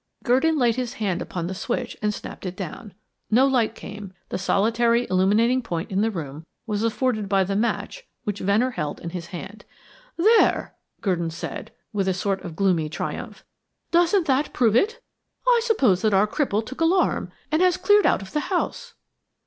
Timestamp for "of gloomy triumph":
12.41-13.45